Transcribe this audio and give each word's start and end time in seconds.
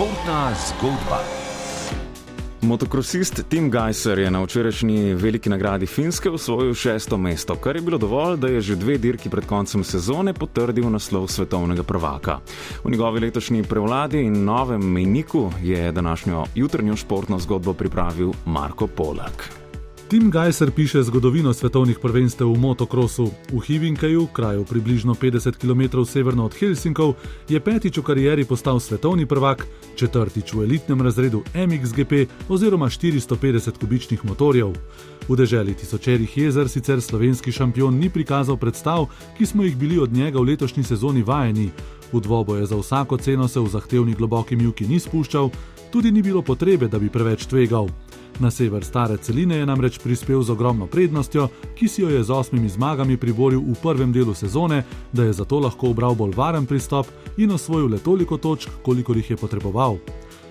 Športna 0.00 0.52
zgodba. 0.56 1.20
Motokrosist 2.62 3.44
Tim 3.48 3.70
Geiser 3.70 4.18
je 4.18 4.30
na 4.30 4.40
včerajšnji 4.42 5.14
veliki 5.14 5.50
nagradi 5.52 5.86
Finske 5.86 6.30
osvojil 6.30 6.74
šesto 6.74 7.18
mesto, 7.18 7.54
kar 7.54 7.76
je 7.76 7.82
bilo 7.82 7.98
dovolj, 7.98 8.36
da 8.36 8.48
je 8.48 8.60
že 8.60 8.76
dve 8.76 8.96
dirki 8.98 9.28
pred 9.28 9.44
koncem 9.44 9.84
sezone 9.84 10.32
potrdil 10.32 10.88
naslov 10.90 11.28
svetovnega 11.28 11.82
prvaka. 11.82 12.38
V 12.84 12.90
njegovi 12.90 13.20
letošnji 13.20 13.62
prevladi 13.62 14.24
in 14.24 14.44
novem 14.44 14.80
mejniku 14.80 15.52
je 15.62 15.92
današnjo 15.92 16.44
jutrnjo 16.54 16.96
športno 16.96 17.38
zgodbo 17.38 17.72
pripravil 17.72 18.32
Marko 18.46 18.86
Polak. 18.86 19.59
Tim 20.10 20.30
Geiser 20.30 20.70
piše 20.70 21.02
zgodovino 21.02 21.52
svetovnih 21.54 21.98
prvenstev 22.02 22.48
v 22.50 22.58
motokrosu. 22.58 23.30
V 23.52 23.60
Hivinkaju, 23.66 24.26
kraju 24.26 24.64
približno 24.64 25.14
50 25.14 25.54
km 25.54 26.04
severno 26.04 26.44
od 26.44 26.54
Helsinkov, 26.54 27.14
je 27.48 27.60
petič 27.60 27.98
v 27.98 28.02
karieri 28.02 28.44
postal 28.44 28.80
svetovni 28.80 29.26
prvak, 29.26 29.66
četrtič 29.94 30.52
v 30.52 30.64
elitnem 30.66 31.02
razredu 31.02 31.44
MXGP 31.54 32.26
oziroma 32.48 32.90
450 32.90 33.78
kubičnih 33.78 34.24
motorjev. 34.24 34.74
V 35.28 35.36
deželi 35.36 35.74
tisočerih 35.74 36.38
jezer 36.38 36.68
sicer 36.68 37.00
slovenski 37.00 37.52
šampion 37.52 37.94
ni 37.94 38.10
prikazal 38.10 38.56
predstav, 38.56 39.06
ki 39.38 39.46
smo 39.46 39.62
jih 39.62 39.76
bili 39.76 39.98
od 39.98 40.12
njega 40.12 40.38
v 40.38 40.42
letošnji 40.42 40.84
sezoni 40.84 41.22
vajeni. 41.22 41.70
V 42.12 42.20
dvoboje 42.20 42.66
za 42.66 42.76
vsako 42.76 43.16
ceno 43.16 43.48
se 43.48 43.60
v 43.60 43.68
zahtevni 43.68 44.14
globoki 44.14 44.56
mjuki 44.56 44.88
ni 44.90 44.98
spuščal, 44.98 45.50
tudi 45.90 46.12
ni 46.12 46.22
bilo 46.22 46.42
potrebe, 46.42 46.88
da 46.88 46.98
bi 46.98 47.08
preveč 47.08 47.46
tvegal. 47.46 47.88
Na 48.40 48.50
sever 48.50 48.84
stare 48.84 49.16
celine 49.16 49.56
je 49.56 49.66
namreč 49.66 49.98
prispel 49.98 50.42
z 50.42 50.50
ogromno 50.50 50.86
prednostjo, 50.86 51.48
ki 51.76 51.88
si 51.88 52.02
jo 52.02 52.08
je 52.08 52.22
z 52.24 52.30
osmimi 52.30 52.68
zmagami 52.68 53.16
priboril 53.16 53.60
v 53.60 53.74
prvem 53.82 54.12
delu 54.12 54.34
sezone, 54.34 54.84
da 55.12 55.24
je 55.24 55.32
zato 55.32 55.60
lahko 55.60 55.90
obral 55.90 56.14
bolj 56.14 56.32
varen 56.36 56.66
pristop 56.66 57.06
in 57.36 57.52
osvojil 57.52 57.90
le 57.90 57.98
toliko 57.98 58.36
točk, 58.36 58.70
kolikor 58.82 59.16
jih 59.16 59.30
je 59.30 59.36
potreboval. 59.36 59.98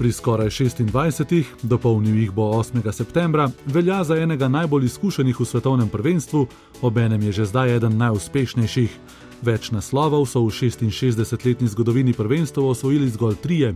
Pri 0.00 0.12
skoraj 0.12 0.48
26, 0.48 1.44
dopolnil 1.62 2.14
jih 2.16 2.30
bo 2.32 2.46
8. 2.56 2.92
septembra, 2.92 3.50
velja 3.66 4.04
za 4.04 4.16
enega 4.16 4.48
najbolj 4.48 4.84
izkušenih 4.84 5.40
v 5.40 5.44
svetovnem 5.44 5.88
prvenstvu, 5.88 6.46
obenem 6.80 7.22
je 7.22 7.32
že 7.32 7.44
zdaj 7.44 7.76
eden 7.76 7.98
najuspešnejših. 8.00 8.96
Več 9.44 9.68
naslovov 9.76 10.24
so 10.24 10.40
v 10.40 10.56
66-letni 10.56 11.68
zgodovini 11.68 12.16
prvenstva 12.16 12.64
osvojili 12.64 13.10
zgolj 13.12 13.36
trije. 13.44 13.74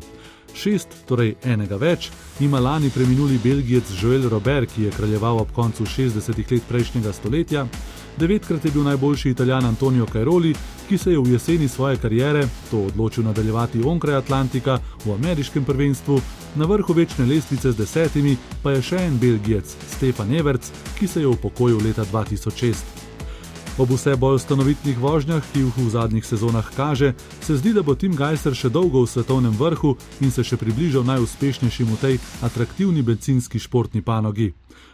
Šest, 0.57 0.89
torej 1.05 1.37
enega 1.45 1.77
več, 1.77 2.09
ima 2.41 2.57
lani 2.57 2.89
preminuli 2.89 3.37
belgijec 3.45 3.93
Joel 4.01 4.25
Robert, 4.29 4.73
ki 4.73 4.89
je 4.89 4.97
kraljeval 4.97 5.45
ob 5.45 5.53
koncu 5.53 5.85
60-ih 5.85 6.53
let 6.53 6.65
prejšnjega 6.69 7.13
stoletja. 7.13 7.67
Devetkrat 8.19 8.65
je 8.65 8.71
bil 8.71 8.83
najboljši 8.83 9.31
italijan 9.31 9.65
Antonio 9.65 10.07
Cairoli, 10.07 10.55
ki 10.89 10.99
se 10.99 11.13
je 11.13 11.19
v 11.19 11.33
jeseni 11.33 11.69
svoje 11.69 11.97
kariere 11.97 12.47
to 12.71 12.79
odločil 12.79 13.25
nadaljevati 13.25 13.83
onkraj 13.85 14.17
Atlantika 14.17 14.79
v 15.05 15.13
ameriškem 15.13 15.65
prvenstvu, 15.65 16.21
na 16.55 16.65
vrhu 16.65 16.93
večne 16.93 17.27
lestvice 17.27 17.73
z 17.73 17.77
desetimi 17.77 18.37
pa 18.63 18.71
je 18.71 18.83
še 18.83 19.07
en 19.07 19.19
belgijec 19.19 19.77
Stefan 19.97 20.35
Everts, 20.35 20.71
ki 20.99 21.07
se 21.07 21.21
je 21.21 21.27
upokojil 21.27 21.83
leta 21.83 22.05
2006. 22.13 23.04
Ob 23.79 23.91
vse 23.91 24.15
bolj 24.17 24.39
stanovitnih 24.39 24.99
vožnjah, 25.03 25.43
ki 25.53 25.65
jih 25.65 25.77
v 25.77 25.91
zadnjih 25.91 26.27
sezonah 26.27 26.67
kaže, 26.77 27.13
se 27.43 27.57
zdi, 27.59 27.73
da 27.75 27.83
bo 27.83 27.97
Tim 27.99 28.15
Geiser 28.15 28.55
še 28.55 28.71
dolgo 28.71 29.03
v 29.03 29.11
svetovnem 29.11 29.51
vrhu 29.59 29.97
in 30.23 30.31
se 30.31 30.45
še 30.47 30.55
približal 30.55 31.03
najuspešnejšim 31.03 31.91
v 31.91 31.99
tej 31.99 32.15
atraktivni 32.47 33.03
benzinski 33.03 33.59
športni 33.59 33.99
panogi. 33.99 34.53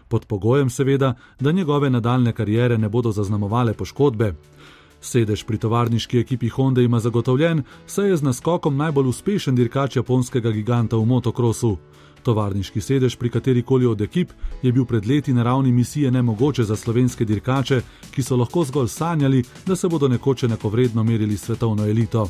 Pod 0.08 0.24
pogojem, 0.24 0.72
seveda, 0.72 1.12
da 1.40 1.52
njegove 1.52 1.90
nadaljne 1.90 2.32
karijere 2.32 2.78
ne 2.78 2.88
bodo 2.88 3.12
zaznamovale 3.12 3.76
poškodbe. 3.76 4.32
Sedež 5.00 5.44
pri 5.44 5.60
tovarniški 5.60 6.24
ekipi 6.24 6.48
Honda 6.48 6.80
ima 6.80 7.00
zagotovljen, 7.04 7.62
saj 7.86 8.08
je 8.08 8.16
z 8.16 8.22
naskokom 8.32 8.80
najbolj 8.80 9.12
uspešen 9.12 9.60
dirkač 9.60 10.00
japonskega 10.00 10.56
giganta 10.56 10.96
v 10.96 11.04
motokrosu. 11.04 11.76
Tovarniški 12.22 12.80
sedež 12.80 13.16
pri 13.16 13.30
kateri 13.30 13.62
koli 13.62 13.86
od 13.86 14.00
ekip 14.00 14.32
je 14.62 14.72
bil 14.72 14.84
pred 14.84 15.06
leti 15.06 15.32
na 15.32 15.42
ravni 15.42 15.72
misije 15.72 16.10
nemogoče 16.10 16.64
za 16.64 16.76
slovenske 16.76 17.24
dirkače, 17.24 17.80
ki 18.10 18.22
so 18.22 18.36
lahko 18.36 18.64
zgolj 18.64 18.88
sanjali, 18.88 19.44
da 19.66 19.76
se 19.76 19.88
bodo 19.88 20.08
nekoč 20.08 20.42
enakovredno 20.42 21.04
merili 21.04 21.36
s 21.36 21.44
svetovno 21.44 21.86
elito. 21.86 22.28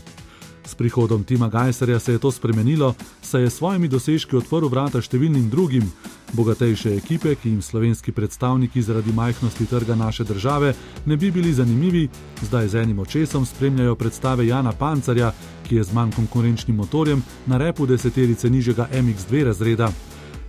S 0.65 0.75
prihodom 0.75 1.25
Tima 1.25 1.49
Geiserja 1.49 1.99
se 1.99 2.12
je 2.12 2.19
to 2.19 2.31
spremenilo, 2.31 2.95
saj 3.23 3.43
je 3.43 3.50
s 3.50 3.55
svojimi 3.55 3.89
dosežki 3.89 4.37
odprl 4.37 4.69
vrata 4.69 5.00
številnim 5.03 5.50
drugim. 5.50 5.91
Bogatejše 6.33 6.95
ekipe, 6.97 7.35
ki 7.35 7.49
jim 7.49 7.63
slovenski 7.63 8.13
predstavniki 8.13 8.83
zaradi 8.83 9.13
majhnosti 9.13 9.67
trga 9.67 9.95
naše 9.95 10.25
države 10.25 10.75
ne 11.07 11.17
bi 11.17 11.31
bili 11.31 11.53
zanimivi, 11.53 12.09
zdaj 12.43 12.69
z 12.69 12.75
enim 12.75 12.99
očesom 12.99 13.47
spremljajo 13.47 13.95
predstave 13.95 14.47
Jana 14.47 14.73
Pancarja, 14.73 15.33
ki 15.69 15.77
je 15.77 15.85
z 15.85 15.93
manj 15.93 16.13
konkurenčnim 16.13 16.77
motorjem 16.77 17.23
na 17.47 17.59
repu 17.59 17.87
deseterice 17.87 18.51
nižjega 18.51 18.89
MX2 18.93 19.45
razreda. 19.45 19.93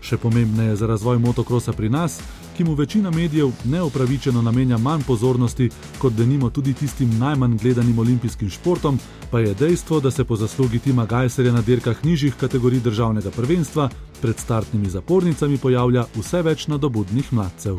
Še 0.01 0.17
pomembneje 0.17 0.75
za 0.75 0.87
razvoj 0.87 1.19
motokrosa 1.21 1.73
pri 1.77 1.89
nas, 1.89 2.17
ki 2.57 2.63
mu 2.63 2.73
večina 2.73 3.11
medijev 3.11 3.51
neopravičeno 3.63 4.41
namenja 4.41 4.77
manj 4.77 5.03
pozornosti 5.07 5.69
kot 6.01 6.13
denimo 6.13 6.49
tudi 6.49 6.73
tistim 6.73 7.19
najmanj 7.19 7.57
gledanim 7.57 7.99
olimpijskim 7.99 8.49
športom, 8.49 8.99
pa 9.31 9.39
je 9.39 9.53
dejstvo, 9.53 9.99
da 9.99 10.11
se 10.11 10.23
po 10.23 10.35
zaslugi 10.35 10.79
Tima 10.79 11.05
Geiserja 11.05 11.53
na 11.53 11.61
dirkah 11.61 12.05
nižjih 12.05 12.35
kategorij 12.35 12.79
državnega 12.79 13.29
prvenstva 13.29 13.89
pred 14.21 14.39
startnimi 14.39 14.89
zapornicami 14.89 15.57
pojavlja 15.57 16.05
vse 16.15 16.41
več 16.41 16.67
nadobudnih 16.67 17.33
mladcev. 17.33 17.69